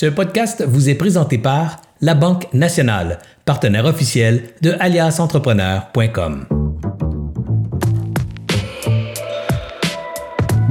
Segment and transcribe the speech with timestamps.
[0.00, 6.46] Ce podcast vous est présenté par La Banque Nationale, partenaire officiel de aliasentrepreneur.com.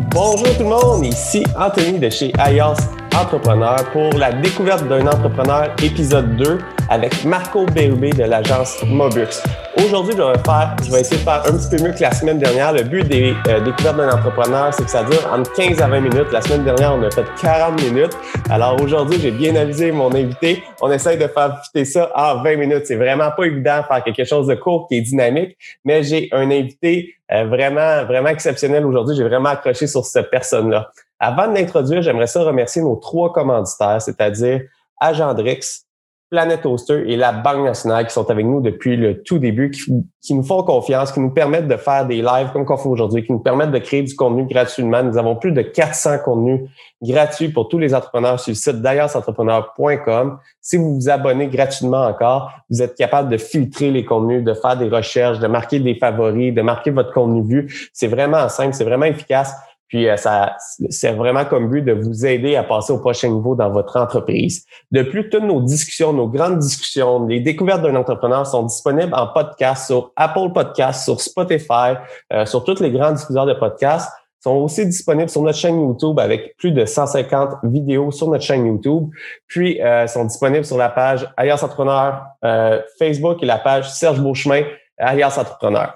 [0.10, 5.76] Bonjour tout le monde, ici Anthony de chez Alias Entrepreneur pour la découverte d'un entrepreneur
[5.84, 6.58] épisode 2
[6.90, 9.44] avec Marco Bérubé de l'agence Mobux.
[9.78, 12.12] Aujourd'hui, je vais faire, je vais essayer de faire un petit peu mieux que la
[12.12, 12.74] semaine dernière.
[12.74, 16.00] Le but des euh, découvertes d'un entrepreneur, c'est que ça dure entre 15 à 20
[16.02, 16.32] minutes.
[16.32, 18.18] La semaine dernière, on a fait 40 minutes.
[18.50, 20.64] Alors aujourd'hui, j'ai bien avisé mon invité.
[20.82, 22.88] On essaye de faire fitter ça en 20 minutes.
[22.88, 25.56] C'est vraiment pas évident de faire quelque chose de court qui est dynamique,
[25.86, 29.16] mais j'ai un invité euh, vraiment, vraiment exceptionnel aujourd'hui.
[29.16, 30.90] J'ai vraiment accroché sur cette personne-là.
[31.20, 34.62] Avant de l'introduire, j'aimerais ça remercier nos trois commanditaires, c'est-à-dire
[35.00, 35.86] Agendrix,
[36.30, 40.34] Planet Toaster et la Banque nationale qui sont avec nous depuis le tout début, qui,
[40.34, 43.32] nous font confiance, qui nous permettent de faire des lives comme qu'on fait aujourd'hui, qui
[43.32, 45.02] nous permettent de créer du contenu gratuitement.
[45.02, 46.70] Nous avons plus de 400 contenus
[47.02, 50.38] gratuits pour tous les entrepreneurs sur le site d'ailleurs-entrepreneur.com.
[50.62, 54.78] Si vous vous abonnez gratuitement encore, vous êtes capable de filtrer les contenus, de faire
[54.78, 57.90] des recherches, de marquer des favoris, de marquer votre contenu vu.
[57.92, 59.56] C'est vraiment simple, c'est vraiment efficace.
[59.90, 60.56] Puis euh, ça,
[60.90, 64.66] c'est vraiment comme but de vous aider à passer au prochain niveau dans votre entreprise.
[64.92, 69.28] De plus, toutes nos discussions, nos grandes discussions, les découvertes d'un entrepreneur sont disponibles en
[69.28, 71.96] podcast sur Apple Podcasts, sur Spotify,
[72.32, 74.10] euh, sur tous les grands diffuseurs de podcasts
[74.42, 78.66] sont aussi disponibles sur notre chaîne YouTube avec plus de 150 vidéos sur notre chaîne
[78.66, 79.10] YouTube.
[79.48, 84.22] Puis, euh, sont disponibles sur la page Alliance Entrepreneur euh, Facebook et la page Serge
[84.22, 84.64] Beauchemin
[84.98, 85.94] Alliance Entrepreneur.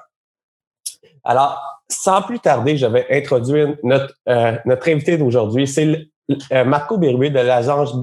[1.23, 5.67] Alors, sans plus tarder, je vais introduire notre, euh, notre invité d'aujourd'hui.
[5.67, 6.08] C'est
[6.52, 7.94] euh, Marco Berubé de l'agence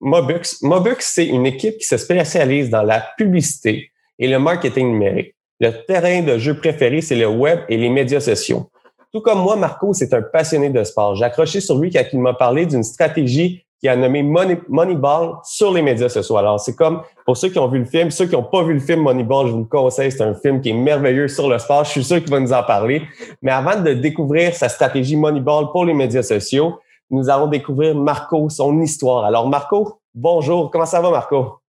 [0.00, 0.58] Mobux.
[0.62, 5.34] Mobux, c'est une équipe qui se spécialise dans la publicité et le marketing numérique.
[5.60, 8.70] Le terrain de jeu préféré, c'est le web et les médias sociaux.
[9.12, 11.14] Tout comme moi, Marco, c'est un passionné de sport.
[11.14, 15.72] J'ai accroché sur lui quand il m'a parlé d'une stratégie qui a nommé Moneyball sur
[15.72, 16.36] les médias sociaux.
[16.36, 18.74] Alors, c'est comme, pour ceux qui ont vu le film, ceux qui n'ont pas vu
[18.74, 21.58] le film Moneyball, je vous le conseille, c'est un film qui est merveilleux sur le
[21.58, 21.84] sport.
[21.84, 23.02] Je suis sûr qu'il va nous en parler.
[23.40, 26.80] Mais avant de découvrir sa stratégie Moneyball pour les médias sociaux,
[27.10, 29.24] nous allons découvrir Marco, son histoire.
[29.24, 30.70] Alors, Marco, bonjour.
[30.70, 31.60] Comment ça va, Marco?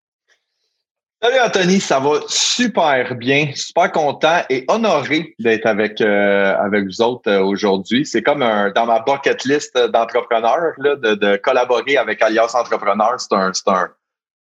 [1.22, 7.02] Salut Anthony, ça va super bien, super content et honoré d'être avec euh, avec vous
[7.02, 8.06] autres euh, aujourd'hui.
[8.06, 13.20] C'est comme un, dans ma bucket list d'entrepreneurs de, de collaborer avec Alias Entrepreneurs.
[13.20, 13.90] C'est un, un,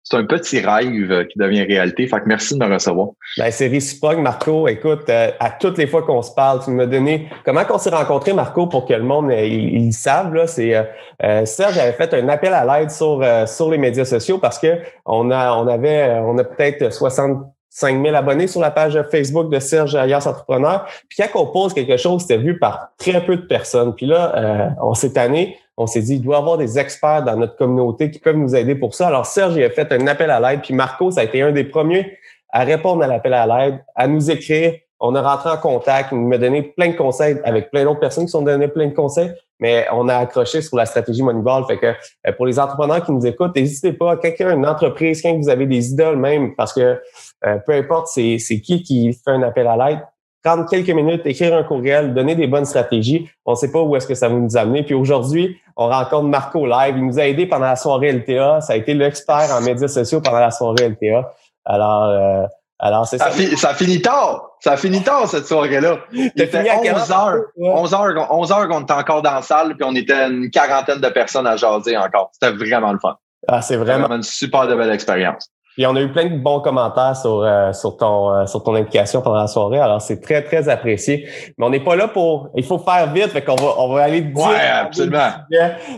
[0.03, 2.07] c'est un petit rêve qui devient réalité.
[2.07, 3.09] Fait que merci de me recevoir.
[3.37, 4.67] Ben, c'est réciproque, Marco.
[4.67, 7.91] Écoute, euh, à toutes les fois qu'on se parle, tu m'as donné comment qu'on s'est
[7.91, 10.33] rencontré, Marco, pour que le monde euh, il, savent.
[10.33, 14.39] Là, c'est euh, Serge avait fait un appel à l'aide sur sur les médias sociaux
[14.39, 18.99] parce que on a on avait on a peut-être 65 000 abonnés sur la page
[19.11, 20.85] Facebook de Serge Alias Entrepreneur.
[21.09, 23.93] Puis quand on pose quelque chose, c'était vu par très peu de personnes.
[23.93, 27.35] Puis là, on s'est tanné on s'est dit, il doit y avoir des experts dans
[27.35, 29.07] notre communauté qui peuvent nous aider pour ça.
[29.07, 31.51] Alors, Serge, il a fait un appel à l'aide, puis Marco, ça a été un
[31.51, 32.17] des premiers
[32.51, 34.73] à répondre à l'appel à l'aide, à nous écrire.
[34.99, 38.25] On a rentré en contact, il m'a donné plein de conseils avec plein d'autres personnes
[38.25, 41.65] qui sont donné plein de conseils, mais on a accroché sur la stratégie Moneyball.
[41.65, 45.35] Fait que euh, pour les entrepreneurs qui nous écoutent, n'hésitez pas, quelqu'un, une entreprise, quand
[45.35, 47.01] vous avez des idoles même, parce que
[47.45, 50.01] euh, peu importe c'est qui qui fait un appel à l'aide,
[50.43, 53.29] prendre quelques minutes, écrire un courriel, donner des bonnes stratégies.
[53.45, 54.83] On ne sait pas où est-ce que ça va nous amener.
[54.83, 56.95] Puis aujourd'hui, on rencontre Marco live.
[56.97, 58.61] Il nous a aidé pendant la soirée LTA.
[58.61, 61.31] Ça a été l'expert en médias sociaux pendant la soirée LTA.
[61.65, 62.45] Alors, euh,
[62.79, 63.29] alors c'est ça.
[63.29, 64.49] Ça, finit tard.
[64.59, 65.99] Ça finit tard, cette soirée-là.
[66.11, 67.41] Il était fini à 11 heures.
[67.57, 70.99] 11 heures, 11 heures qu'on était encore dans la salle, puis on était une quarantaine
[70.99, 72.31] de personnes à jaser encore.
[72.33, 73.15] C'était vraiment le fun.
[73.47, 73.99] Ah, c'est vraiment...
[73.99, 75.49] vraiment une super de belle expérience.
[75.75, 78.75] Puis on a eu plein de bons commentaires sur euh, sur ton euh, sur ton
[78.75, 79.79] implication pendant la soirée.
[79.79, 81.27] Alors c'est très très apprécié.
[81.57, 82.49] Mais on n'est pas là pour.
[82.55, 84.21] Il faut faire vite, fait qu'on va on va aller.
[84.35, 85.29] Ouais, absolument.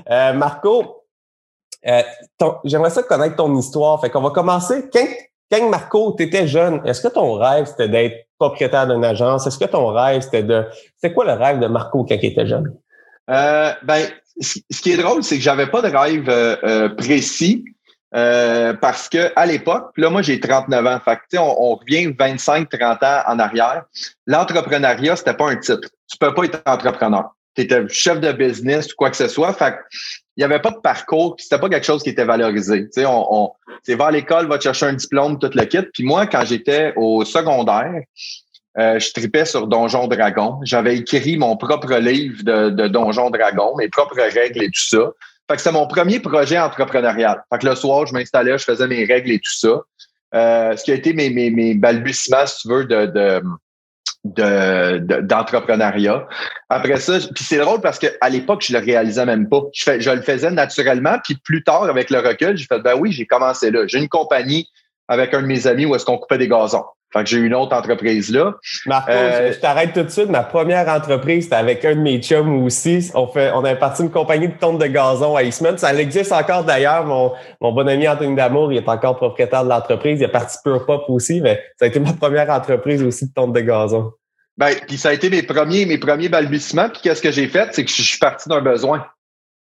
[0.09, 1.05] Euh, Marco,
[2.63, 3.99] j'aimerais ça connaître ton histoire.
[3.99, 4.89] Fait qu'on va commencer.
[4.93, 5.07] Quand,
[5.51, 9.47] quand Marco, tu étais jeune, est-ce que ton rêve c'était d'être propriétaire d'une agence?
[9.47, 12.45] Est-ce que ton rêve c'était de c'était quoi le rêve de Marco quand il était
[12.45, 12.75] jeune?
[13.27, 14.05] Ben,
[14.39, 17.65] ce qui est drôle, c'est que j'avais pas de rêve précis.
[18.15, 20.99] Euh, parce que à l'époque, là, moi, j'ai 39 ans.
[21.03, 23.83] Fait que, on, on revient 25-30 ans en arrière.
[24.27, 25.89] L'entrepreneuriat, c'était pas un titre.
[26.09, 27.33] Tu peux pas être entrepreneur.
[27.55, 29.53] Tu étais chef de business ou quoi que ce soit.
[29.53, 29.75] Fait
[30.35, 32.85] il n'y avait pas de parcours, c'était pas quelque chose qui était valorisé.
[32.85, 33.51] Tu sais, on, on
[33.83, 35.81] c'est va à l'école, va chercher un diplôme, tout le kit.
[35.93, 38.01] Puis moi, quand j'étais au secondaire,
[38.79, 40.59] euh, je tripais sur Donjon Dragon.
[40.63, 45.11] J'avais écrit mon propre livre de, de Donjon Dragon, mes propres règles et tout ça.
[45.49, 47.43] Fait que c'était mon premier projet entrepreneurial.
[47.51, 49.81] Fait que le soir, je m'installais, je faisais mes règles et tout ça.
[50.35, 53.41] Euh, ce qui a été mes, mes, mes balbutiements, si tu veux, de, de,
[55.21, 56.27] d'entrepreneuriat.
[56.69, 59.61] Après ça, puis c'est drôle parce qu'à l'époque, je le réalisais même pas.
[59.73, 63.11] Je, je le faisais naturellement, puis plus tard, avec le recul, j'ai fait ben oui,
[63.11, 63.85] j'ai commencé là.
[63.85, 64.67] J'ai une compagnie
[65.07, 66.85] avec un de mes amis où est-ce qu'on coupait des gazons.
[67.13, 68.55] Fait que j'ai une autre entreprise là.
[68.87, 70.29] Marco, euh, je t'arrête tout de suite.
[70.29, 73.11] Ma première entreprise, c'était avec un de mes chums aussi.
[73.13, 75.77] On fait, on a parti une compagnie de tonte de gazon à Eastman.
[75.77, 77.05] Ça existe encore d'ailleurs.
[77.05, 77.31] Mon,
[77.61, 80.19] mon bon ami Anthony Damour, il est encore propriétaire de l'entreprise.
[80.19, 83.33] Il a parti Pure Pop aussi, mais ça a été ma première entreprise aussi de
[83.33, 84.11] tonte de gazon.
[84.57, 86.89] Ben, puis ça a été mes premiers, mes premiers balbutiements.
[86.89, 87.69] Puis qu'est-ce que j'ai fait?
[87.73, 89.05] C'est que je suis parti d'un besoin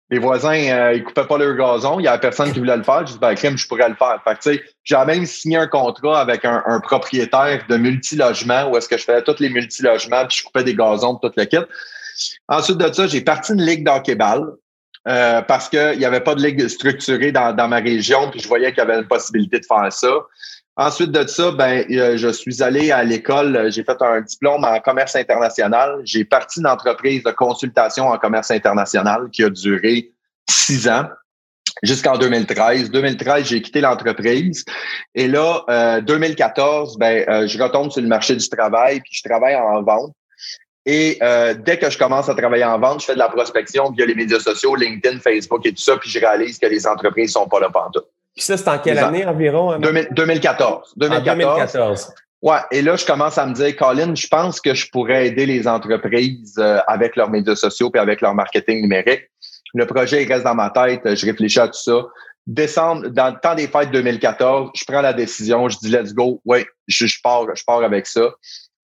[0.10, 2.00] les voisins, euh, ils coupaient pas leur gazon.
[2.00, 3.06] Il y avait personne qui voulait le faire.
[3.06, 4.22] Je dis, ben, crème, je pourrais le faire.
[4.24, 8.98] Fait que, j'ai même signé un contrat avec un, propriétaire de multi-logements où est-ce que
[8.98, 11.58] je faisais tous les multi-logements puis je coupais des gazons de toute le kit.
[12.48, 14.54] Ensuite de ça, j'ai parti une ligue d'hockey-ball.
[15.08, 18.48] Euh, parce qu'il n'y avait pas de ligue structurée dans, dans ma région, puis je
[18.48, 20.10] voyais qu'il y avait une possibilité de faire ça.
[20.78, 24.80] Ensuite de ça, ben, euh, je suis allé à l'école, j'ai fait un diplôme en
[24.80, 26.02] commerce international.
[26.04, 30.12] J'ai parti une entreprise de consultation en commerce international qui a duré
[30.48, 31.06] six ans
[31.84, 32.92] jusqu'en 2013.
[32.92, 34.66] 2013, j'ai quitté l'entreprise.
[35.16, 39.28] Et là, euh, 2014, ben, euh, je retombe sur le marché du travail, puis je
[39.28, 40.14] travaille en vente.
[40.86, 43.92] Et euh, dès que je commence à travailler en vente, je fais de la prospection
[43.92, 47.34] via les médias sociaux, LinkedIn, Facebook et tout ça, puis je réalise que les entreprises
[47.34, 48.04] sont pas là tout.
[48.38, 49.80] Puis ça, c'est en quelle année environ?
[49.80, 50.94] 2014.
[50.96, 52.14] 2014.
[52.44, 55.48] Ouais, et là, je commence à me dire, Colin, je pense que je pourrais aider
[55.48, 59.24] les entreprises euh, avec leurs médias sociaux et avec leur marketing numérique.
[59.74, 62.06] Le projet, il reste dans ma tête, je réfléchis à tout ça.
[62.46, 66.40] Décembre, dans le temps des fêtes 2014, je prends la décision, je dis let's go,
[66.46, 68.30] ouais, je, je pars, je pars avec ça.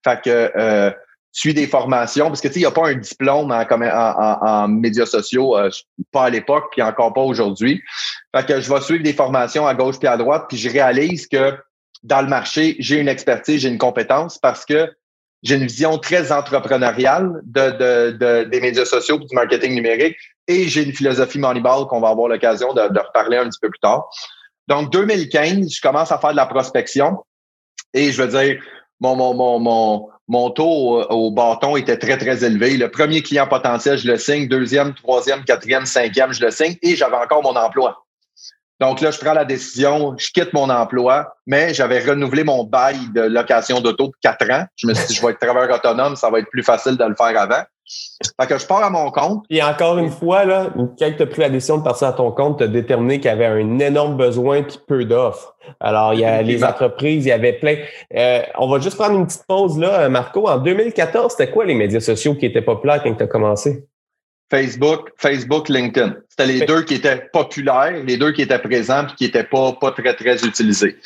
[0.02, 0.90] Fait que euh,
[1.40, 4.38] suis des formations, parce que tu sais, il n'y a pas un diplôme en, en,
[4.46, 5.68] en, médias sociaux, euh,
[6.12, 7.82] pas à l'époque, puis encore pas aujourd'hui.
[8.34, 11.26] Fait que je vais suivre des formations à gauche puis à droite, puis je réalise
[11.26, 11.56] que
[12.04, 14.92] dans le marché, j'ai une expertise, j'ai une compétence parce que
[15.42, 20.16] j'ai une vision très entrepreneuriale de, de, de des médias sociaux et du marketing numérique
[20.46, 23.70] et j'ai une philosophie Moneyball qu'on va avoir l'occasion de, de reparler un petit peu
[23.70, 24.08] plus tard.
[24.68, 27.24] Donc, 2015, je commence à faire de la prospection
[27.92, 28.62] et je veux dire,
[29.00, 32.76] mon, mon, mon, mon, mon taux au, bâton était très, très élevé.
[32.76, 34.48] Le premier client potentiel, je le signe.
[34.48, 36.76] Deuxième, troisième, quatrième, cinquième, je le signe.
[36.82, 38.03] Et j'avais encore mon emploi.
[38.84, 42.98] Donc là, je prends la décision, je quitte mon emploi, mais j'avais renouvelé mon bail
[43.14, 44.66] de location d'auto pour quatre ans.
[44.76, 47.04] Je me suis dit, je vais être travailleur autonome, ça va être plus facile de
[47.04, 47.62] le faire avant.
[48.38, 49.46] Fait que je pars à mon compte.
[49.48, 52.30] Et encore une fois, là, quand tu as pris la décision de partir à ton
[52.30, 55.54] compte, tu as déterminé qu'il y avait un énorme besoin et peu d'offres.
[55.80, 57.76] Alors, il y a les entreprises, il y avait plein.
[58.14, 60.46] Euh, on va juste prendre une petite pause là, Marco.
[60.46, 63.86] En 2014, c'était quoi les médias sociaux qui étaient populaires quand tu as commencé?
[64.50, 66.14] Facebook, Facebook, LinkedIn.
[66.28, 69.72] C'était les deux qui étaient populaires, les deux qui étaient présents et qui n'étaient pas,
[69.72, 70.96] pas très, très utilisés.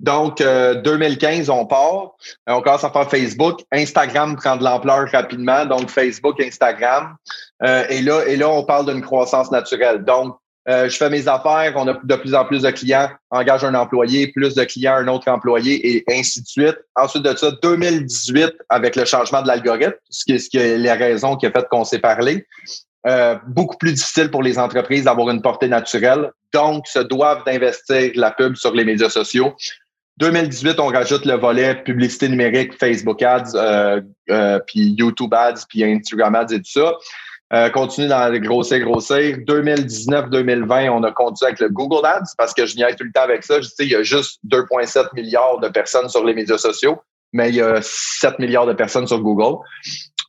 [0.00, 2.12] Donc, 2015, euh, on part.
[2.46, 3.60] On commence à faire Facebook.
[3.72, 5.66] Instagram prend de l'ampleur rapidement.
[5.66, 7.16] Donc, Facebook, Instagram.
[7.62, 10.04] Euh, et, là, et là, on parle d'une croissance naturelle.
[10.04, 13.74] Donc, je fais mes affaires, on a de plus en plus de clients, engage un
[13.74, 16.76] employé, plus de clients, un autre employé, et ainsi de suite.
[16.96, 21.46] Ensuite de ça, 2018, avec le changement de l'algorithme, ce qui, ce qui est qui
[21.46, 22.46] a fait qu'on s'est parlé,
[23.06, 26.32] euh, beaucoup plus difficile pour les entreprises d'avoir une portée naturelle.
[26.52, 29.54] Donc, se doivent d'investir la pub sur les médias sociaux.
[30.16, 35.84] 2018, on rajoute le volet publicité numérique, Facebook Ads, euh, euh, puis YouTube Ads, puis
[35.84, 36.94] Instagram Ads et tout ça.
[37.52, 39.36] Euh, continue dans les grossir, grossir.
[39.38, 43.12] 2019-2020, on a continué avec le Google Ads parce que je n'y ai tout le
[43.12, 43.60] temps avec ça.
[43.60, 47.00] Je sais, il y a juste 2,7 milliards de personnes sur les médias sociaux,
[47.32, 49.62] mais il y a 7 milliards de personnes sur Google.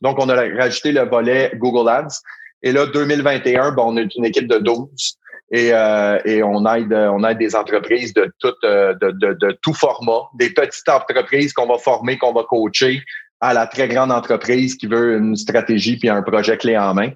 [0.02, 2.20] Donc, on a rajouté le volet Google Ads.
[2.62, 5.18] Et là, 2021, bon, on est une équipe de 12
[5.50, 9.58] et, euh, et on aide on aide des entreprises de tout euh, de, de, de,
[9.62, 13.02] tout format, des petites entreprises qu'on va former, qu'on va coacher,
[13.40, 17.10] à la très grande entreprise qui veut une stratégie puis un projet clé en main.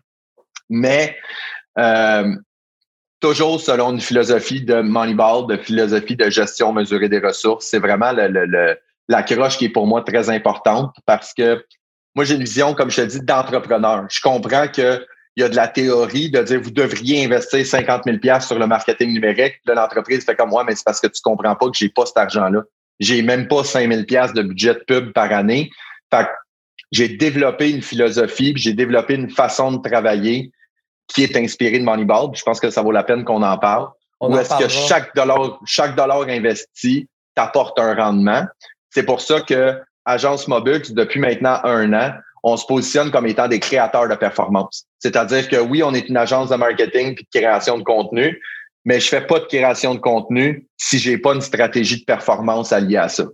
[0.68, 1.16] Mais
[1.78, 2.34] euh,
[3.20, 7.66] toujours selon une philosophie de Moneyball, de philosophie de gestion mesurée des ressources.
[7.66, 11.64] C'est vraiment le, le, la croche qui est pour moi très importante parce que
[12.14, 14.04] moi, j'ai une vision, comme je te dis, d'entrepreneur.
[14.10, 15.04] Je comprends que
[15.36, 18.66] il y a de la théorie de dire vous devriez investir 50 000 sur le
[18.66, 19.54] marketing numérique.
[19.66, 22.04] de l'entreprise fait comme moi, mais c'est parce que tu comprends pas que j'ai pas
[22.04, 22.62] cet argent-là.
[23.00, 25.70] J'ai même pas 5 000 de budget pub par année.
[26.12, 26.28] Fait
[26.90, 30.52] j'ai développé une philosophie, j'ai développé une façon de travailler
[31.08, 32.30] qui est inspirée de Moneyball.
[32.34, 33.88] Je pense que ça vaut la peine qu'on en parle.
[34.20, 38.44] On Où est-ce que chaque dollar, chaque dollar investi t'apporte un rendement?
[38.90, 43.48] C'est pour ça que Agence Mobile, depuis maintenant un an, on se positionne comme étant
[43.48, 44.84] des créateurs de performance.
[44.98, 48.40] C'est-à-dire que oui, on est une agence de marketing puis de création de contenu,
[48.84, 52.72] mais je fais pas de création de contenu si j'ai pas une stratégie de performance
[52.72, 53.24] alliée à ça.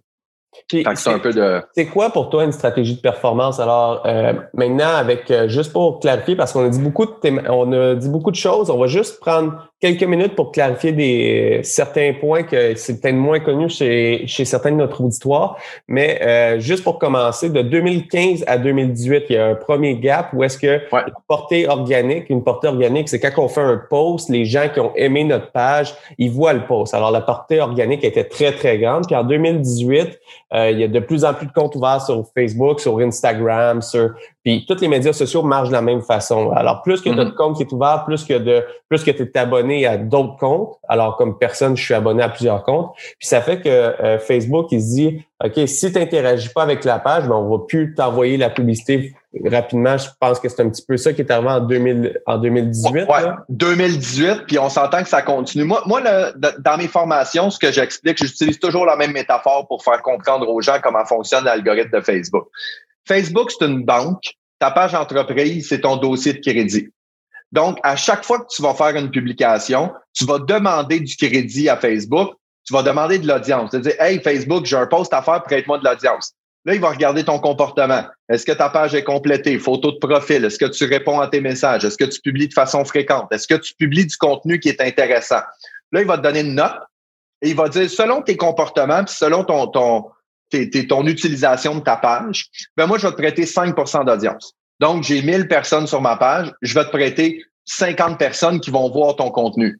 [0.70, 1.62] C'est un peu de.
[1.74, 3.60] C'est quoi pour toi une stratégie de performance?
[3.60, 7.12] Alors, euh, maintenant, avec euh, juste pour clarifier, parce qu'on a dit beaucoup de
[7.50, 11.60] on a dit beaucoup de choses, on va juste prendre quelques minutes pour clarifier des
[11.62, 15.56] certains points que c'est peut-être moins connu chez, chez certains de notre auditoire.
[15.86, 20.30] Mais euh, juste pour commencer, de 2015 à 2018, il y a un premier gap
[20.32, 24.28] où est-ce que la portée organique, une portée organique, c'est quand on fait un post,
[24.30, 26.92] les gens qui ont aimé notre page, ils voient le post.
[26.94, 29.06] Alors, la portée organique était très, très grande.
[29.06, 32.26] Puis en 2018, euh, il y a de plus en plus de comptes ouverts sur
[32.34, 34.14] Facebook, sur Instagram, sur
[34.48, 36.52] puis tous les médias sociaux marchent de la même façon.
[36.52, 39.38] Alors plus que mm compte qui est ouvert, plus que de plus que tu es
[39.38, 40.78] abonné à d'autres comptes.
[40.88, 42.94] Alors comme personne, je suis abonné à plusieurs comptes.
[42.96, 46.82] Puis ça fait que euh, Facebook il se dit OK, si tu n'interagis pas avec
[46.84, 49.14] la page, ben, on va plus t'envoyer la publicité
[49.44, 49.98] rapidement.
[49.98, 53.02] Je pense que c'est un petit peu ça qui est arrivé en 2000 en 2018.
[53.02, 53.06] Ouais,
[53.50, 55.64] 2018, puis on s'entend que ça continue.
[55.64, 56.00] Moi moi
[56.58, 60.62] dans mes formations, ce que j'explique, j'utilise toujours la même métaphore pour faire comprendre aux
[60.62, 62.46] gens comment fonctionne l'algorithme de Facebook.
[63.08, 64.22] Facebook, c'est une banque.
[64.60, 66.88] Ta page entreprise, c'est ton dossier de crédit.
[67.50, 71.68] Donc, à chaque fois que tu vas faire une publication, tu vas demander du crédit
[71.68, 72.34] à Facebook,
[72.64, 73.70] tu vas demander de l'audience.
[73.70, 76.34] Tu vas dire, Hey, Facebook, j'ai un post à faire, prête-moi de l'audience.
[76.66, 78.04] Là, il va regarder ton comportement.
[78.28, 79.58] Est-ce que ta page est complétée?
[79.58, 80.44] Photo de profil?
[80.44, 81.84] Est-ce que tu réponds à tes messages?
[81.84, 83.32] Est-ce que tu publies de façon fréquente?
[83.32, 85.40] Est-ce que tu publies du contenu qui est intéressant?
[85.92, 86.76] Là, il va te donner une note
[87.40, 90.04] et il va dire, selon tes comportements, puis selon ton, ton,
[90.88, 94.54] ton utilisation de ta page, ben moi, je vais te prêter 5% d'audience.
[94.80, 98.90] Donc, j'ai 1000 personnes sur ma page, je vais te prêter 50 personnes qui vont
[98.90, 99.78] voir ton contenu.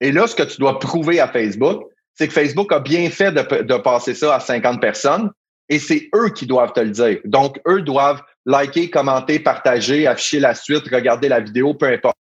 [0.00, 1.84] Et là, ce que tu dois prouver à Facebook,
[2.14, 5.30] c'est que Facebook a bien fait de, de passer ça à 50 personnes
[5.68, 7.18] et c'est eux qui doivent te le dire.
[7.24, 12.16] Donc, eux doivent liker, commenter, partager, afficher la suite, regarder la vidéo, peu importe.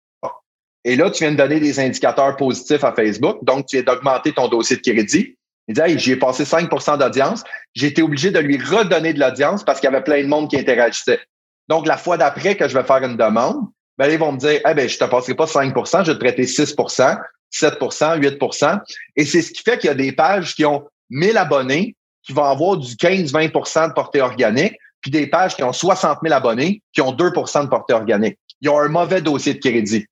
[0.83, 3.43] Et là, tu viens de donner des indicateurs positifs à Facebook.
[3.43, 5.35] Donc, tu viens d'augmenter ton dossier de crédit.
[5.67, 7.43] Il dit, hey, j'ai passé 5% d'audience.
[7.73, 10.49] J'ai été obligé de lui redonner de l'audience parce qu'il y avait plein de monde
[10.49, 11.19] qui interagissait.
[11.67, 13.57] Donc, la fois d'après que je vais faire une demande,
[13.97, 16.23] ben, ils vont me dire, eh ben, je te passerai pas 5% je vais te
[16.23, 17.17] traiter 6%
[17.53, 18.79] 7% 8%
[19.15, 21.95] Et c'est ce qui fait qu'il y a des pages qui ont 1000 abonnés
[22.25, 26.33] qui vont avoir du 15-20% de portée organique, puis des pages qui ont 60 000
[26.33, 28.37] abonnés qui ont 2% de portée organique.
[28.61, 30.05] Ils ont un mauvais dossier de crédit.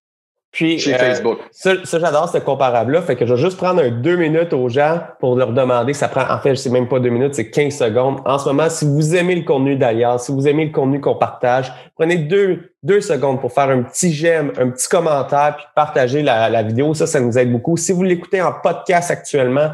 [0.53, 1.39] Puis, chez euh, Facebook.
[1.51, 3.01] Ça, j'adore ce comparable-là.
[3.01, 5.93] Fait que je vais juste prendre un deux minutes aux gens pour leur demander.
[5.93, 8.19] Ça prend, en fait, c'est même pas deux minutes, c'est 15 secondes.
[8.23, 11.15] En ce moment, si vous aimez le contenu d'ailleurs, si vous aimez le contenu qu'on
[11.15, 16.21] partage, prenez deux, deux secondes pour faire un petit j'aime, un petit commentaire, puis partager
[16.21, 16.93] la, la vidéo.
[16.93, 17.75] Ça, ça nous aide beaucoup.
[17.75, 19.71] Si vous l'écoutez en podcast actuellement,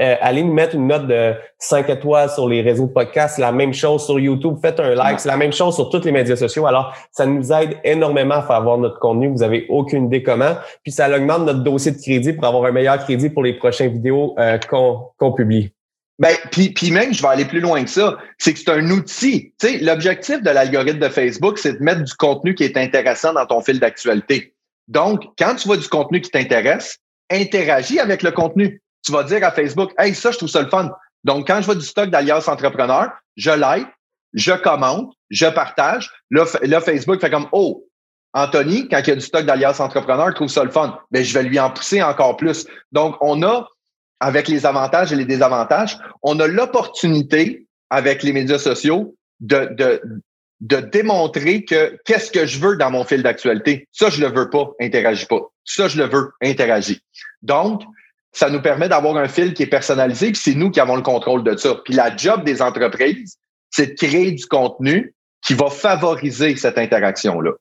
[0.00, 3.28] euh, allez nous mettre une note de 5 étoiles sur les réseaux de.
[3.28, 4.56] C'est la même chose sur YouTube.
[4.62, 5.18] Faites un like.
[5.18, 6.66] C'est la même chose sur tous les médias sociaux.
[6.66, 9.28] Alors, ça nous aide énormément à faire voir notre contenu.
[9.28, 10.56] Vous avez aucune idée comment.
[10.84, 13.92] Puis, ça augmente notre dossier de crédit pour avoir un meilleur crédit pour les prochaines
[13.92, 15.72] vidéos euh, qu'on publie.
[16.20, 18.18] Ben, puis, puis même, je vais aller plus loin que ça.
[18.38, 19.52] C'est que c'est un outil.
[19.58, 23.32] Tu sais, l'objectif de l'algorithme de Facebook, c'est de mettre du contenu qui est intéressant
[23.32, 24.54] dans ton fil d'actualité.
[24.88, 26.98] Donc, quand tu vois du contenu qui t'intéresse,
[27.30, 30.68] interagis avec le contenu tu vas dire à Facebook, hey, ça, je trouve ça le
[30.68, 30.90] fun.
[31.24, 33.88] Donc, quand je vois du stock d'Alliance Entrepreneur, je like,
[34.34, 36.10] je commente, je partage.
[36.30, 36.46] Là,
[36.80, 37.84] Facebook fait comme, oh,
[38.34, 40.98] Anthony, quand il y a du stock d'Alliance Entrepreneur, trouve ça le fun.
[41.10, 42.66] Mais je vais lui en pousser encore plus.
[42.92, 43.66] Donc, on a,
[44.20, 50.02] avec les avantages et les désavantages, on a l'opportunité, avec les médias sociaux, de, de,
[50.60, 53.88] de démontrer que qu'est-ce que je veux dans mon fil d'actualité.
[53.92, 55.40] Ça, je le veux pas, interagis pas.
[55.64, 57.00] Ça, je le veux, interagis.
[57.42, 57.82] Donc,
[58.32, 61.02] ça nous permet d'avoir un fil qui est personnalisé, puis c'est nous qui avons le
[61.02, 61.74] contrôle de ça.
[61.84, 63.38] Puis la job des entreprises,
[63.70, 65.14] c'est de créer du contenu
[65.46, 67.52] qui va favoriser cette interaction-là.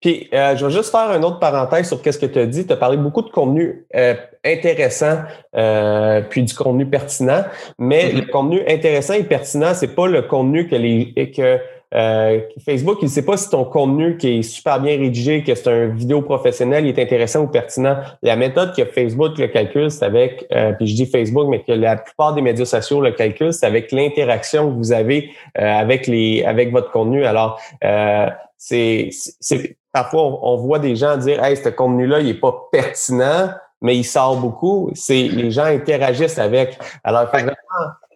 [0.00, 2.66] Puis, euh, je vais juste faire une autre parenthèse sur qu'est-ce que tu as dit.
[2.66, 5.20] Tu as parlé beaucoup de contenu euh, intéressant,
[5.56, 7.44] euh, puis du contenu pertinent.
[7.78, 8.20] Mais mm-hmm.
[8.20, 11.58] le contenu intéressant et pertinent, c'est pas le contenu que les que
[11.94, 15.54] euh, Facebook, il ne sait pas si ton contenu qui est super bien rédigé, que
[15.54, 17.96] c'est un vidéo professionnel, il est intéressant ou pertinent.
[18.22, 21.72] La méthode que Facebook le calcule, c'est avec, euh, puis je dis Facebook, mais que
[21.72, 26.06] la plupart des médias sociaux le calculent, c'est avec l'interaction que vous avez euh, avec
[26.06, 27.24] les avec votre contenu.
[27.24, 27.60] Alors,
[28.56, 29.10] c'est
[29.92, 34.04] parfois on, voit des gens dire, hey, ce contenu-là, il est pas pertinent, mais il
[34.04, 34.90] sort beaucoup.
[34.94, 36.78] C'est les gens interagissent avec.
[37.04, 37.54] Alors, il faut vraiment,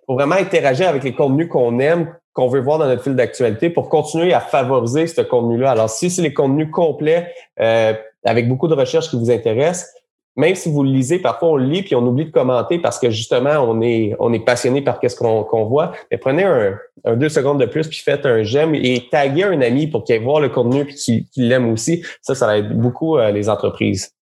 [0.06, 3.70] faut vraiment interagir avec les contenus qu'on aime qu'on veut voir dans notre fil d'actualité
[3.70, 5.70] pour continuer à favoriser ce contenu-là.
[5.70, 7.94] Alors, si c'est les contenus complets euh,
[8.24, 9.90] avec beaucoup de recherches qui vous intéressent,
[10.36, 12.98] même si vous le lisez, parfois on le lit puis on oublie de commenter parce
[12.98, 15.92] que justement on est on est passionné par qu'est-ce qu'on voit.
[16.10, 16.78] Mais prenez un,
[17.16, 20.22] deux secondes de plus puis faites un j'aime et taguez un ami pour qu'il aille
[20.22, 22.04] voir le contenu puis qu'il l'aime aussi.
[22.20, 24.12] Ça, ça être beaucoup euh, les entreprises.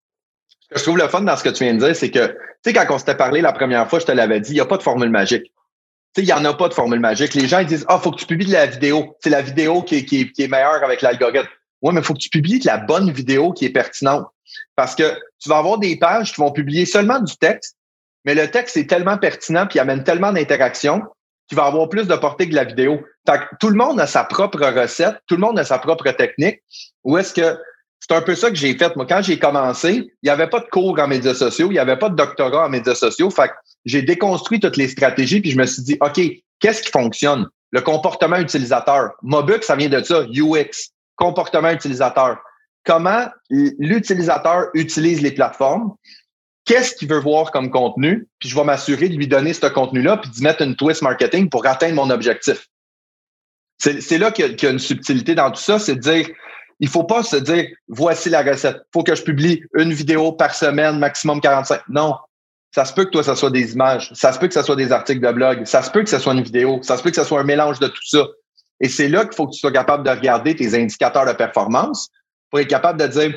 [0.61, 2.27] Ce que je trouve le fun dans ce que tu viens de dire, c'est que
[2.27, 4.61] tu sais quand on s'était parlé la première fois, je te l'avais dit, il n'y
[4.61, 5.51] a pas de formule magique
[6.21, 7.33] il n'y en a pas de formule magique.
[7.33, 9.15] Les gens ils disent Ah, faut que tu publies de la vidéo.
[9.21, 11.47] C'est la vidéo qui est, qui, est, meilleure avec l'algorithme.
[11.81, 14.25] Oui, mais il faut que tu publies de la bonne vidéo qui est pertinente.
[14.75, 17.75] Parce que tu vas avoir des pages qui vont publier seulement du texte,
[18.23, 21.03] mais le texte est tellement pertinent puis amène tellement d'interactions
[21.47, 23.01] qu'il va avoir plus de portée que la vidéo.
[23.27, 26.61] Fait tout le monde a sa propre recette, tout le monde a sa propre technique.
[27.03, 27.57] Ou est-ce que
[27.99, 28.95] c'est un peu ça que j'ai fait.
[28.95, 31.79] Moi, quand j'ai commencé, il n'y avait pas de cours en médias sociaux, il n'y
[31.79, 33.29] avait pas de doctorat en médias sociaux.
[33.31, 33.51] Fait
[33.85, 36.19] j'ai déconstruit toutes les stratégies, puis je me suis dit, OK,
[36.59, 37.47] qu'est-ce qui fonctionne?
[37.71, 39.11] Le comportement utilisateur.
[39.21, 42.37] Mobux, ça vient de ça, UX, comportement utilisateur.
[42.85, 45.95] Comment l'utilisateur utilise les plateformes?
[46.65, 48.27] Qu'est-ce qu'il veut voir comme contenu?
[48.39, 51.49] Puis je vais m'assurer de lui donner ce contenu-là, puis d'y mettre une twist marketing
[51.49, 52.67] pour atteindre mon objectif.
[53.77, 56.29] C'est là qu'il y, a une subtilité dans tout ça, c'est de dire,
[56.79, 58.77] il faut pas se dire, voici la recette.
[58.93, 61.81] faut que je publie une vidéo par semaine, maximum 45.
[61.89, 62.15] Non,
[62.75, 64.75] ça se peut que toi, ça soit des images, ça se peut que ça soit
[64.75, 67.09] des articles de blog, ça se peut que ça soit une vidéo, ça se peut
[67.09, 68.27] que ça soit un mélange de tout ça.
[68.81, 72.09] Et c'est là qu'il faut que tu sois capable de regarder tes indicateurs de performance
[72.49, 73.33] pour être capable de dire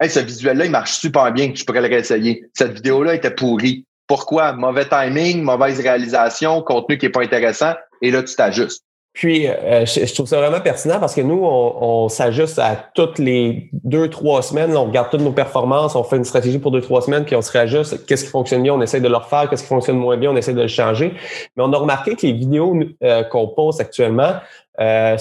[0.00, 2.44] Hey, ce visuel-là, il marche super bien, je pourrais le réessayer.
[2.54, 3.86] Cette vidéo-là était pourrie.
[4.08, 4.52] Pourquoi?
[4.52, 8.82] Mauvais timing, mauvaise réalisation, contenu qui n'est pas intéressant, et là, tu t'ajustes.
[9.12, 13.68] Puis, euh, je, trouve ça vraiment pertinent parce que nous, on, s'ajuste à toutes les
[13.72, 14.74] deux, trois semaines.
[14.74, 17.42] on regarde toutes nos performances, on fait une stratégie pour deux, trois semaines, puis on
[17.42, 18.06] se réajuste.
[18.06, 19.50] Qu'est-ce qui fonctionne bien, on essaie de le refaire.
[19.50, 21.12] Qu'est-ce qui fonctionne moins bien, on essaie de le changer.
[21.56, 24.32] Mais on a remarqué que les vidéos euh, qu'on poste actuellement,
[24.80, 25.16] euh,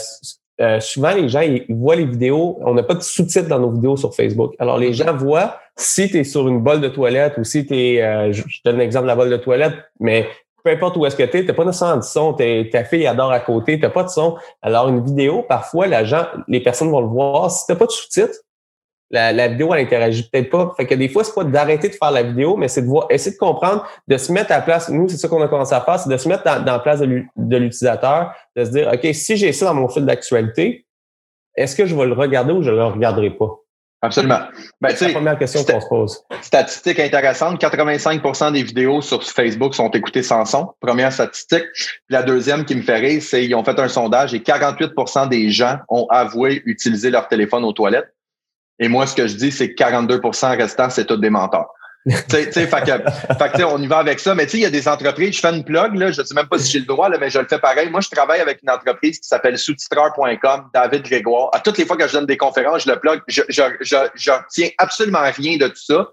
[0.79, 2.59] souvent, les gens ils voient les vidéos.
[2.61, 4.53] On n'a pas de sous-titres dans nos vidéos sur Facebook.
[4.59, 7.75] Alors, les gens voient si tu es sur une bolle de toilette ou si tu
[7.75, 10.27] es, je, donne l'exemple de la bolle de toilette, mais
[10.63, 13.31] peu importe où est-ce que tu es, tu pas nécessairement de son, ta fille adore
[13.31, 14.37] à côté, tu pas de son.
[14.61, 17.49] Alors, une vidéo, parfois, la gens, les personnes vont le voir.
[17.51, 18.37] Si tu pas de sous-titres,
[19.09, 20.73] la, la, vidéo, elle interagit peut-être pas.
[20.77, 23.07] Fait que des fois, c'est pas d'arrêter de faire la vidéo, mais c'est de voir,
[23.09, 24.89] essayer de comprendre, de se mettre à la place.
[24.89, 27.01] Nous, c'est ça qu'on a commencé à faire, c'est de se mettre dans, la place
[27.01, 30.85] de l'utilisateur, de se dire, OK, si j'ai ça dans mon fil d'actualité,
[31.55, 33.59] est-ce que je vais le regarder ou je le regarderai pas?
[34.03, 34.39] Absolument.
[34.79, 36.23] Ben, c'est la première question qu'on se pose.
[36.41, 40.73] Statistique intéressante, 85% des vidéos sur Facebook sont écoutées sans son.
[40.79, 41.65] Première statistique.
[41.73, 45.29] Puis la deuxième qui me fait rire, c'est qu'ils ont fait un sondage et 48%
[45.29, 48.11] des gens ont avoué utiliser leur téléphone aux toilettes.
[48.79, 51.69] Et moi, ce que je dis, c'est que 42% restants, c'est tout des menteurs
[52.07, 54.33] tu sais, on y va avec ça.
[54.33, 56.33] Mais tu sais, il y a des entreprises, je fais une plug, là, je sais
[56.33, 57.89] même pas si j'ai le droit, là, mais je le fais pareil.
[57.89, 61.49] Moi, je travaille avec une entreprise qui s'appelle sous-titreur.com, David Grégoire.
[61.53, 63.21] À toutes les fois que je donne des conférences, je le plug.
[63.27, 66.09] Je, je, je, je tiens absolument rien de tout ça.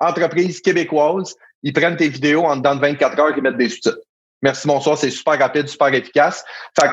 [0.00, 3.98] Entreprise québécoise, ils prennent tes vidéos en dedans de 24 heures et mettent des sous-titres.
[4.42, 6.44] Merci, bonsoir, c'est super rapide, super efficace.
[6.78, 6.88] Fait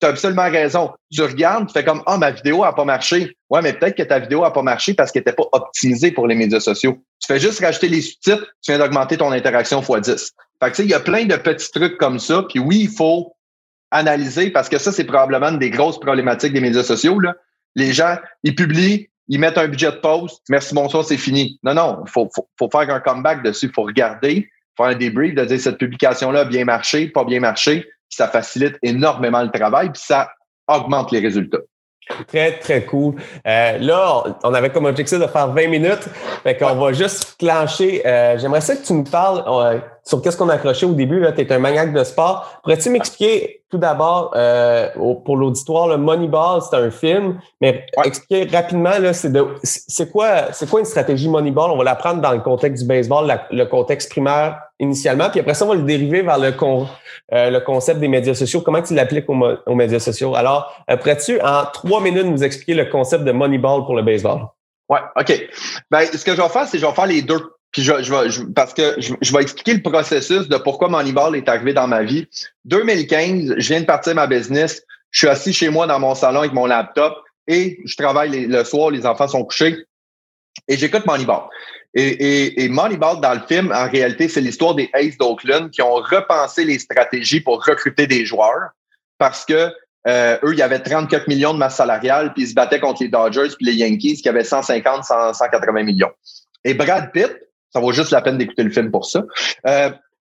[0.00, 0.92] tu as absolument raison.
[1.10, 3.36] Tu regardes, tu fais comme Ah, ma vidéo n'a pas marché.
[3.50, 6.26] Ouais, mais peut-être que ta vidéo n'a pas marché parce qu'elle n'était pas optimisée pour
[6.26, 6.98] les médias sociaux.
[7.20, 10.32] Tu fais juste rajouter les sous-titres, tu viens d'augmenter ton interaction x 10.
[10.62, 12.44] Fait que, il y a plein de petits trucs comme ça.
[12.48, 13.34] Puis oui, il faut
[13.90, 17.20] analyser parce que ça, c'est probablement une des grosses problématiques des médias sociaux.
[17.20, 17.34] Là.
[17.76, 20.42] Les gens, ils publient, ils mettent un budget de post.
[20.48, 21.58] Merci, bonsoir, c'est fini.
[21.62, 23.66] Non, non, il faut, faut, faut, faire un comeback dessus.
[23.66, 27.40] Il faut regarder, faire un débrief, de dire cette publication-là a bien marché, pas bien
[27.40, 30.30] marché ça facilite énormément le travail, puis ça
[30.68, 31.58] augmente les résultats.
[32.28, 33.14] Très, très cool.
[33.46, 36.06] Euh, là, on avait comme objectif de faire 20 minutes.
[36.42, 38.06] Fait qu'on va juste clencher.
[38.06, 41.24] Euh, j'aimerais ça que tu nous parles euh, sur qu'est-ce qu'on a accroché au début.
[41.34, 42.60] Tu es un maniaque de sport.
[42.62, 44.88] Pourrais-tu m'expliquer tout d'abord, euh,
[45.24, 50.78] pour l'auditoire, le Moneyball, c'est un film, mais expliquer rapidement, là, c'est, quoi, c'est quoi
[50.78, 51.72] une stratégie Moneyball?
[51.72, 55.54] On va la prendre dans le contexte du baseball, le contexte primaire initialement, puis après
[55.54, 56.86] ça, on va le dériver vers le, con,
[57.32, 58.60] euh, le concept des médias sociaux.
[58.60, 60.36] Comment tu l'appliques aux, médias sociaux?
[60.36, 64.42] Alors, euh, pourrais-tu, en trois minutes, nous expliquer le concept de Moneyball pour le baseball?
[64.88, 65.48] Ouais, OK.
[65.90, 67.40] Ben, ce que je vais faire, c'est que je vais faire les deux.
[67.74, 71.72] Puis je, je, parce que je, vais expliquer le processus de pourquoi Moneyball est arrivé
[71.72, 72.28] dans ma vie.
[72.66, 74.84] 2015, je viens de partir ma business.
[75.10, 77.14] Je suis assis chez moi dans mon salon avec mon laptop
[77.48, 79.76] et je travaille le soir, les enfants sont couchés
[80.68, 81.42] et j'écoute Moneyball.
[81.94, 85.82] Et, et, et, Moneyball, dans le film, en réalité, c'est l'histoire des Aces d'Oakland qui
[85.82, 88.70] ont repensé les stratégies pour recruter des joueurs
[89.18, 89.72] parce que
[90.06, 93.02] euh, eux, il y avait 34 millions de masse salariale, puis ils se battaient contre
[93.02, 96.12] les Dodgers puis les Yankees qui avaient 150, 180 millions.
[96.64, 97.43] Et Brad Pitt,
[97.74, 99.24] ça vaut juste la peine d'écouter le film pour ça.
[99.66, 99.90] Euh,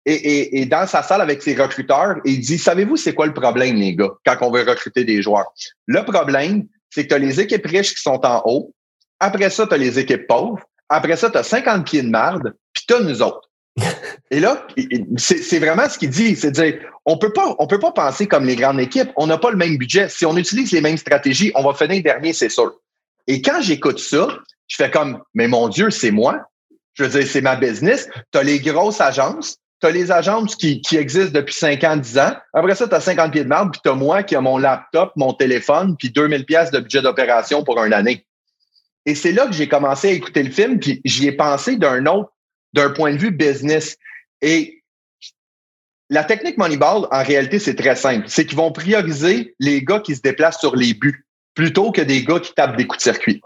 [0.05, 3.77] et, et, dans sa salle avec ses recruteurs, il dit Savez-vous c'est quoi le problème,
[3.77, 5.53] les gars, quand on veut recruter des joueurs?
[5.87, 8.75] Le problème, c'est que tu as les équipes riches qui sont en haut.
[9.21, 10.61] Après ça, tu as les équipes pauvres.
[10.89, 13.51] Après ça, tu as 50 pieds de marde, puis tu as nous autres.
[14.31, 14.67] Et là,
[15.17, 18.47] c'est vraiment ce qu'il dit, c'est dire, on peut pas, on peut pas penser comme
[18.47, 19.11] les grandes équipes.
[19.17, 20.09] On n'a pas le même budget.
[20.09, 22.73] Si on utilise les mêmes stratégies, on va finir dernier, c'est sûr.
[23.27, 24.29] Et quand j'écoute ça,
[24.69, 26.49] je fais comme, mais mon Dieu, c'est moi.
[26.99, 28.09] Je veux dire, c'est ma business.
[28.33, 31.97] Tu as les grosses agences tu as les agences qui, qui existent depuis 5 ans,
[31.97, 32.33] 10 ans.
[32.53, 34.59] Après ça, tu as 50 pieds de marbre, puis tu as moi qui a mon
[34.59, 38.27] laptop, mon téléphone, puis 2000 pièces de budget d'opération pour une année.
[39.07, 42.07] Et c'est là que j'ai commencé à écouter le film, puis j'y ai pensé d'un
[42.07, 42.33] autre,
[42.75, 43.97] d'un point de vue business.
[44.43, 44.83] Et
[46.11, 48.27] la technique Moneyball, en réalité, c'est très simple.
[48.29, 52.25] C'est qu'ils vont prioriser les gars qui se déplacent sur les buts plutôt que des
[52.25, 53.41] gars qui tapent des coups de circuit.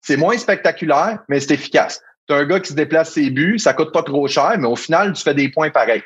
[0.00, 2.00] C'est moins spectaculaire, mais c'est efficace.
[2.30, 4.68] Tu as un gars qui se déplace ses buts, ça coûte pas trop cher, mais
[4.68, 6.02] au final, tu fais des points pareils.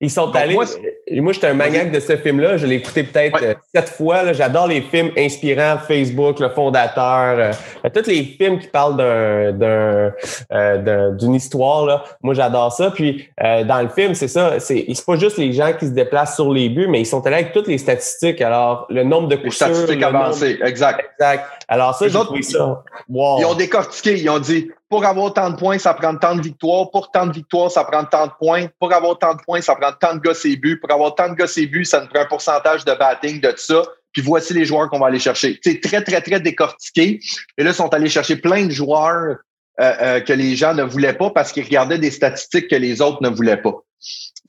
[0.00, 0.54] Ils sont allés.
[0.54, 0.64] Moi,
[1.10, 2.56] moi j'étais un maniaque de ce film-là.
[2.56, 4.32] Je l'ai écouté peut-être euh, sept fois.
[4.32, 7.52] J'adore les films inspirants, Facebook, Le Fondateur, euh,
[7.84, 11.84] euh, tous les films qui parlent d'un, d'un, d'une histoire.
[11.84, 12.04] Là.
[12.22, 12.92] Moi, j'adore ça.
[12.92, 14.60] Puis dans le film, c'est ça.
[14.60, 17.26] C'est, c'est pas juste les gens qui se déplacent sur les buts, mais ils sont
[17.26, 18.40] allés avec toutes les statistiques.
[18.40, 19.56] Alors, le nombre de coups.
[19.56, 21.04] Statistiques avancées, exact.
[21.18, 21.44] Exact.
[21.66, 22.84] Alors ça, j'ai trouvé ça.
[23.08, 23.40] Wow.
[23.40, 24.16] Ils ont décortiqué.
[24.16, 26.90] Ils ont dit pour avoir tant de points, ça prend tant de victoires.
[26.90, 28.66] Pour tant de victoires, ça prend tant de points.
[28.78, 30.78] Pour avoir tant de points, ça prend tant de gars ses buts.
[30.80, 33.50] Pour avoir tant de gars ses buts, ça nous prend un pourcentage de batting de
[33.50, 33.82] tout ça.
[34.12, 35.60] Puis voici les joueurs qu'on va aller chercher.
[35.62, 37.20] C'est très, très, très décortiqué.
[37.58, 39.36] Et là, ils sont allés chercher plein de joueurs
[39.80, 43.02] euh, euh, que les gens ne voulaient pas parce qu'ils regardaient des statistiques que les
[43.02, 43.74] autres ne voulaient pas.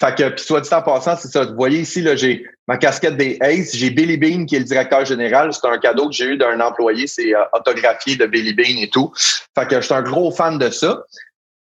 [0.01, 1.43] Fait que, puis soit dit en passant, c'est ça.
[1.43, 4.65] Vous voyez ici, là, j'ai ma casquette des Ace, j'ai Billy Bean qui est le
[4.65, 5.51] directeur général.
[5.53, 8.89] C'est un cadeau que j'ai eu d'un employé, c'est euh, autographié de Billy Bean et
[8.89, 9.12] tout.
[9.57, 11.03] Fait que je suis un gros fan de ça.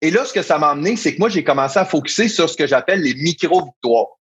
[0.02, 2.50] Et là, ce que ça m'a amené, c'est que moi, j'ai commencé à focuser sur
[2.50, 4.18] ce que j'appelle les micro-victoires.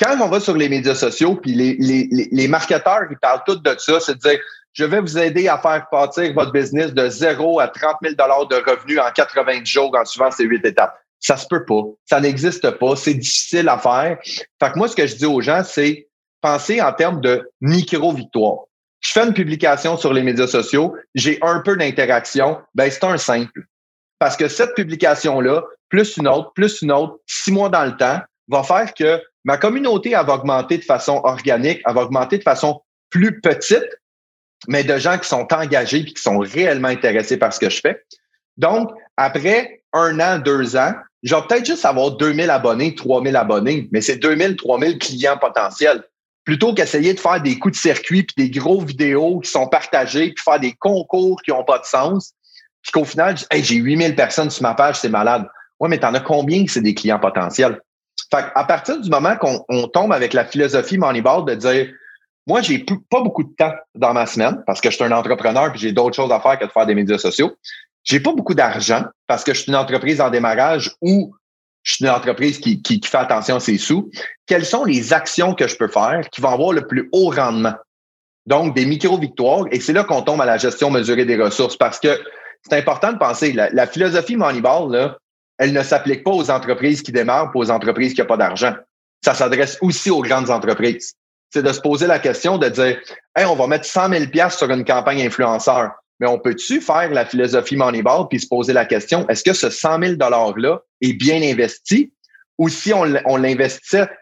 [0.00, 3.56] Quand on va sur les médias sociaux, puis les, les, les, marketeurs, ils parlent tous
[3.56, 4.40] de ça, c'est de dire,
[4.72, 8.70] je vais vous aider à faire partir votre business de 0 à 30 000 de
[8.70, 11.01] revenus en 90 jours en suivant ces huit étapes.
[11.22, 11.82] Ça se peut pas.
[12.04, 12.96] Ça n'existe pas.
[12.96, 14.18] C'est difficile à faire.
[14.24, 16.08] Fait que moi, ce que je dis aux gens, c'est
[16.42, 18.64] penser en termes de micro-victoire.
[19.00, 23.16] Je fais une publication sur les médias sociaux, j'ai un peu d'interaction, ben c'est un
[23.16, 23.64] simple.
[24.18, 28.20] Parce que cette publication-là, plus une autre, plus une autre, six mois dans le temps,
[28.48, 32.42] va faire que ma communauté elle va augmenter de façon organique, elle va augmenter de
[32.44, 32.80] façon
[33.10, 33.88] plus petite,
[34.68, 38.04] mais de gens qui sont engagés qui sont réellement intéressés par ce que je fais.
[38.56, 43.88] Donc, après un an, deux ans, je vais peut-être juste avoir 2000 abonnés, 3000 abonnés,
[43.92, 46.02] mais c'est 2000, 3000 clients potentiels.
[46.44, 50.32] Plutôt qu'essayer de faire des coups de circuit puis des gros vidéos qui sont partagés
[50.32, 52.32] puis faire des concours qui n'ont pas de sens.
[52.82, 55.46] Puis qu'au final, hey, j'ai 8000 personnes sur ma page, c'est malade.
[55.78, 57.80] Ouais, mais t'en as combien que c'est des clients potentiels?
[58.28, 61.92] Fait à partir du moment qu'on tombe avec la philosophie Moneyball de dire,
[62.48, 65.70] moi, j'ai pas beaucoup de temps dans ma semaine parce que je suis un entrepreneur
[65.70, 67.52] puis j'ai d'autres choses à faire que de faire des médias sociaux.
[68.04, 71.34] J'ai pas beaucoup d'argent parce que je suis une entreprise en démarrage ou
[71.82, 74.10] je suis une entreprise qui, qui, fait attention à ses sous.
[74.46, 77.74] Quelles sont les actions que je peux faire qui vont avoir le plus haut rendement?
[78.46, 79.66] Donc, des micro-victoires.
[79.70, 82.20] Et c'est là qu'on tombe à la gestion mesurée des ressources parce que
[82.68, 85.18] c'est important de penser, la, la philosophie Moneyball, là,
[85.58, 88.74] elle ne s'applique pas aux entreprises qui démarrent, pas aux entreprises qui n'ont pas d'argent.
[89.24, 91.14] Ça s'adresse aussi aux grandes entreprises.
[91.50, 92.98] C'est de se poser la question de dire,
[93.36, 97.26] hey, on va mettre 100 000 sur une campagne influenceur mais on peut-tu faire la
[97.26, 101.42] philosophie Moneyball puis se poser la question, est-ce que ce 100 000 $-là est bien
[101.42, 102.12] investi?
[102.58, 103.42] Ou si on, on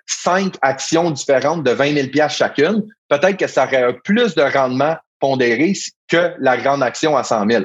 [0.07, 5.75] cinq actions différentes de 20 000 chacune, peut-être que ça aurait plus de rendement pondéré
[6.09, 7.65] que la grande action à 100 000.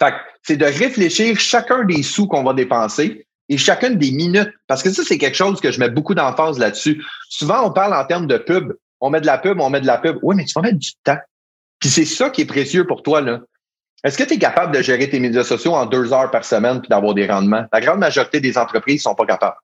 [0.00, 4.50] Fait c'est de réfléchir chacun des sous qu'on va dépenser et chacune des minutes.
[4.66, 7.04] Parce que ça, c'est quelque chose que je mets beaucoup d'emphase là-dessus.
[7.28, 8.72] Souvent, on parle en termes de pub.
[9.00, 10.18] On met de la pub, on met de la pub.
[10.22, 11.18] Oui, mais tu vas mettre du temps.
[11.80, 13.40] Puis c'est ça qui est précieux pour toi, là.
[14.04, 16.80] Est-ce que tu es capable de gérer tes médias sociaux en deux heures par semaine
[16.80, 17.64] puis d'avoir des rendements?
[17.72, 19.56] La grande majorité des entreprises sont pas capables.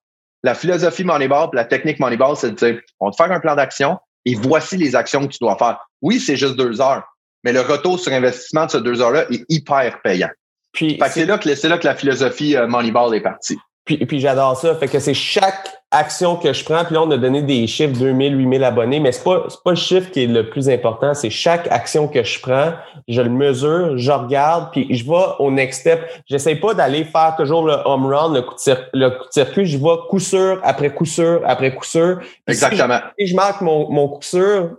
[0.42, 3.54] La philosophie Moneyball, la technique Moneyball, c'est de dire, on va te faire un plan
[3.54, 5.78] d'action et voici les actions que tu dois faire.
[6.02, 7.04] Oui, c'est juste deux heures,
[7.44, 10.30] mais le retour sur investissement de ces deux heures-là est hyper payant.
[10.72, 13.56] Puis c'est là que c'est là que la philosophie euh, Moneyball est partie.
[13.84, 14.74] Puis, puis j'adore ça.
[14.76, 16.84] Fait que c'est chaque action que je prends.
[16.84, 19.76] Puis là, on a donné des chiffres, 2000, 8000 abonnés, mais c'est pas, pas le
[19.76, 21.14] chiffre qui est le plus important.
[21.14, 22.72] C'est chaque action que je prends,
[23.08, 26.00] je le mesure, je regarde, puis je vais au next step.
[26.26, 29.66] J'essaie pas d'aller faire toujours le home run, le coup de, le coup de circuit.
[29.66, 32.20] Je vais coup sûr après coup sûr après coup sûr.
[32.46, 33.00] Exactement.
[33.18, 34.70] Si je, marque mon, mon coup sûr,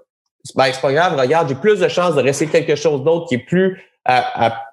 [0.56, 1.20] ben, c'est pas grave.
[1.20, 4.65] Regarde, j'ai plus de chances de rester quelque chose d'autre qui est plus à, à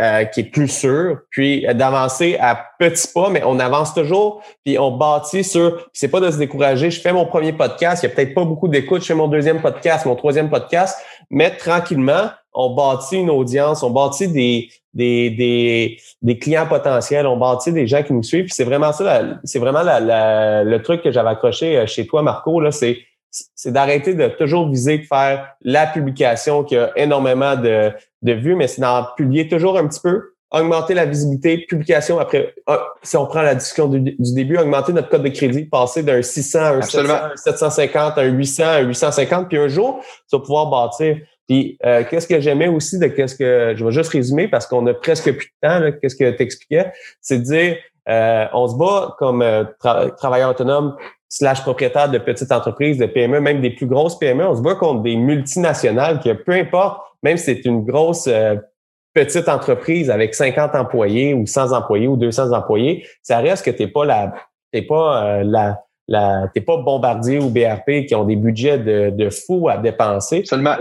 [0.00, 4.42] euh, qui est plus sûr, puis euh, d'avancer à petits pas, mais on avance toujours,
[4.64, 8.08] puis on bâtit sur, c'est pas de se décourager, je fais mon premier podcast, il
[8.08, 10.98] y a peut-être pas beaucoup d'écoute, je fais mon deuxième podcast, mon troisième podcast,
[11.30, 17.36] mais tranquillement, on bâtit une audience, on bâtit des, des, des, des clients potentiels, on
[17.36, 21.02] bâtit des gens qui nous suivent, puis c'est vraiment ça, c'est vraiment la, le truc
[21.02, 22.98] que j'avais accroché euh, chez toi, Marco, là, c'est
[23.30, 28.56] c'est d'arrêter de toujours viser de faire la publication qui a énormément de, de vues,
[28.56, 32.54] mais c'est d'en publier toujours un petit peu, augmenter la visibilité, publication après,
[33.02, 36.58] si on prend la discussion du, début, augmenter notre code de crédit, passer d'un 600
[36.58, 40.70] à un, 700, un 750, un 800, un 850, puis un jour, tu vas pouvoir
[40.70, 41.18] bâtir.
[41.46, 44.86] Puis, euh, qu'est-ce que j'aimais aussi de qu'est-ce que, je vais juste résumer parce qu'on
[44.86, 47.76] a presque plus de temps, qu'est-ce que tu expliquais, c'est de dire,
[48.08, 49.64] euh, on se bat comme euh,
[50.16, 50.96] travailleur autonome
[51.28, 54.74] slash propriétaire de petites entreprises, de PME, même des plus grosses PME, on se bat
[54.74, 58.28] contre des multinationales qui, peu importe, même si c'est une grosse
[59.14, 63.88] petite entreprise avec 50 employés ou 100 employés ou 200 employés, ça reste que t'es
[63.88, 64.34] pas la,
[64.72, 69.10] t'es pas euh, la, la t'es pas bombardier ou BRP qui ont des budgets de,
[69.10, 70.44] de fou à dépenser.
[70.44, 70.76] Seulement.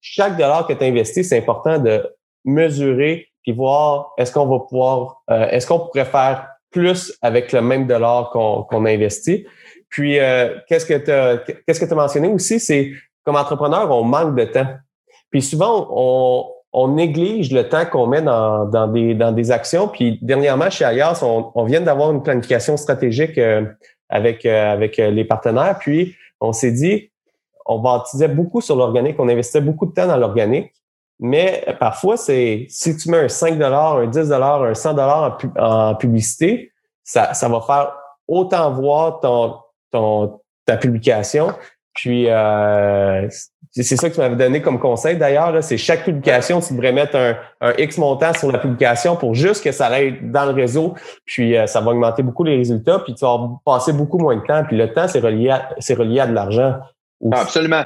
[0.00, 2.02] chaque dollar que tu investis, c'est important de
[2.44, 7.62] mesurer puis voir est-ce qu'on va pouvoir, euh, est-ce qu'on pourrait faire plus avec le
[7.62, 9.46] même dollar qu'on qu'on investit.
[9.88, 12.92] Puis, euh, qu'est-ce que tu qu'est-ce que as mentionné aussi, c'est
[13.24, 14.66] comme entrepreneur, on manque de temps.
[15.30, 19.88] Puis souvent, on, on néglige le temps qu'on met dans, dans, des, dans des actions.
[19.88, 23.64] Puis dernièrement, chez Ayas, on, on vient d'avoir une planification stratégique euh,
[24.08, 25.78] avec, euh, avec euh, les partenaires.
[25.78, 27.10] Puis on s'est dit,
[27.66, 30.72] on bâtissait beaucoup sur l'organique, on investissait beaucoup de temps dans l'organique.
[31.20, 36.70] Mais parfois, c'est si tu mets un 5 un 10 un 100 en, en publicité,
[37.02, 37.92] ça, ça va faire
[38.28, 39.56] autant voir ton,
[39.90, 41.52] ton, ta publication.
[41.94, 43.28] Puis euh,
[43.72, 45.62] c'est ça que tu m'avais donné comme conseil d'ailleurs.
[45.62, 49.64] C'est chaque publication, tu devrais mettre un, un, X montant sur la publication pour juste
[49.64, 50.94] que ça aille dans le réseau.
[51.24, 53.00] Puis euh, ça va augmenter beaucoup les résultats.
[53.00, 54.64] Puis tu vas passer beaucoup moins de temps.
[54.64, 56.76] Puis le temps, c'est relié à, c'est relié à de l'argent.
[57.32, 57.84] Absolument.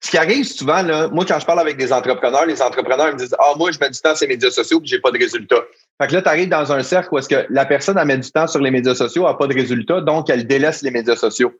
[0.00, 3.18] Ce qui arrive souvent, là, moi, quand je parle avec des entrepreneurs, les entrepreneurs me
[3.18, 5.18] disent Ah, moi, je mets du temps sur les médias sociaux puis j'ai pas de
[5.18, 5.62] résultats.
[6.02, 8.18] Fait que là, tu arrives dans un cercle où est-ce que la personne a met
[8.18, 11.14] du temps sur les médias sociaux, a pas de résultats, donc elle délaisse les médias
[11.14, 11.52] sociaux.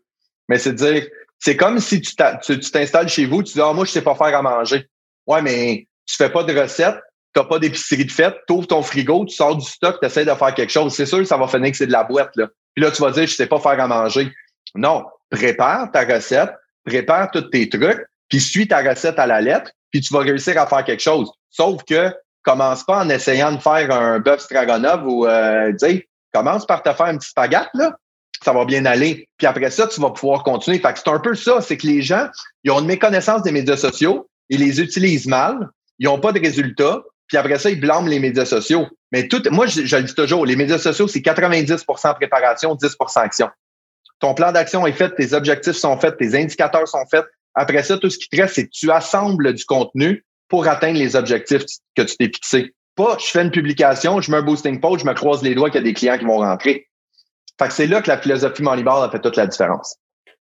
[0.48, 1.06] Mais c'est dire
[1.38, 4.36] c'est comme si tu t'installes chez vous, tu dis Ah, moi, je sais pas faire
[4.36, 4.88] à manger.
[5.28, 6.98] Ouais, mais tu fais pas de recettes,
[7.32, 10.06] tu n'as pas d'épicerie de fête, tu ouvres ton frigo, tu sors du stock, tu
[10.06, 10.92] essaies de faire quelque chose.
[10.92, 12.34] C'est sûr que ça va finir que c'est de la boîte.
[12.34, 12.48] Là.
[12.74, 14.28] Puis là, tu vas dire Je sais pas faire à manger.
[14.74, 16.50] Non, prépare ta recette,
[16.84, 20.60] prépare tous tes trucs, puis suis ta recette à la lettre, puis tu vas réussir
[20.60, 21.30] à faire quelque chose.
[21.48, 26.66] Sauf que commence pas en essayant de faire un bœuf stroganoff ou euh, dis, commence
[26.66, 27.96] par te faire une petite pagate, là,
[28.44, 29.28] ça va bien aller.
[29.38, 30.78] Puis après ça, tu vas pouvoir continuer.
[30.78, 32.28] Fait que c'est un peu ça, c'est que les gens,
[32.64, 36.40] ils ont une méconnaissance des médias sociaux, ils les utilisent mal, ils n'ont pas de
[36.40, 38.86] résultats, puis après ça, ils blâment les médias sociaux.
[39.12, 43.48] Mais tout, moi, je, le dis toujours, les médias sociaux, c'est 90% préparation, 10% action.
[44.18, 47.26] Ton plan d'action est fait, tes objectifs sont faits, tes indicateurs sont faits.
[47.54, 50.98] Après ça, tout ce qui te reste, c'est que tu assembles du contenu pour atteindre
[50.98, 51.62] les objectifs
[51.96, 52.74] que tu t'es fixés.
[52.94, 55.70] Pas, je fais une publication, je mets un boosting post, je me croise les doigts
[55.70, 56.88] qu'il y a des clients qui vont rentrer.
[57.58, 59.96] Fait que c'est là que la philosophie Moneyball a fait toute la différence.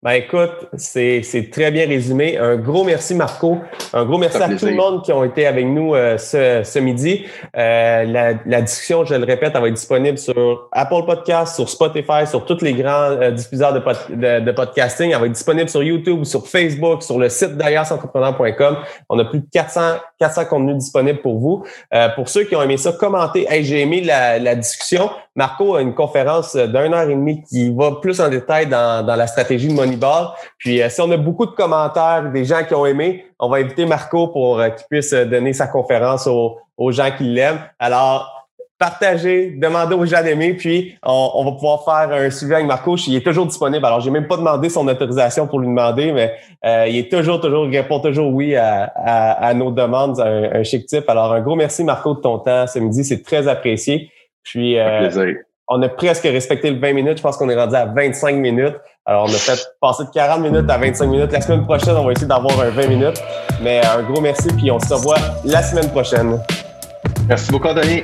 [0.04, 2.38] Ben écoute, c'est très bien résumé.
[2.38, 3.58] Un gros merci Marco.
[3.94, 6.78] Un gros merci à tout le monde qui ont été avec nous euh, ce, ce,
[6.78, 7.26] midi.
[7.58, 11.68] Euh, la, la, discussion, je le répète, elle va être disponible sur Apple Podcast, sur
[11.68, 13.80] Spotify, sur tous les grands euh, diffuseurs de,
[14.14, 15.14] de, de, podcasting.
[15.14, 18.78] Elle va être disponible sur YouTube, sur Facebook, sur le site d'ailleurs-entrepreneur.com.
[19.10, 21.66] On a plus de 400, 400 contenus disponibles pour vous.
[21.96, 23.48] Euh, pour ceux qui ont aimé ça, commentez.
[23.50, 25.10] Hey, j'ai aimé la, la discussion.
[25.38, 29.16] Marco a une conférence d'une heure et demie qui va plus en détail dans, dans
[29.16, 30.30] la stratégie de Moneyball.
[30.58, 33.58] Puis euh, si on a beaucoup de commentaires, des gens qui ont aimé, on va
[33.58, 37.60] inviter Marco pour euh, qu'il puisse euh, donner sa conférence aux, aux gens qui l'aiment.
[37.78, 38.48] Alors,
[38.80, 42.96] partagez, demandez aux gens d'aimer, puis on, on, va pouvoir faire un suivi avec Marco.
[43.08, 43.86] Il est toujours disponible.
[43.86, 46.34] Alors, j'ai même pas demandé son autorisation pour lui demander, mais
[46.66, 50.60] euh, il est toujours, toujours, il répond toujours oui à, à, à nos demandes, un,
[50.60, 51.10] un, chic type.
[51.10, 54.12] Alors, un gros merci Marco de ton temps ce midi, c'est très apprécié.
[54.48, 55.10] Puis, euh,
[55.68, 57.18] on a presque respecté le 20 minutes.
[57.18, 58.76] Je pense qu'on est rendu à 25 minutes.
[59.06, 61.32] Alors, on a fait passer de 40 minutes à 25 minutes.
[61.32, 63.22] La semaine prochaine, on va essayer d'avoir un 20 minutes.
[63.62, 66.40] Mais un gros merci, puis on se revoit la semaine prochaine.
[67.28, 68.04] Merci beaucoup, Anthony.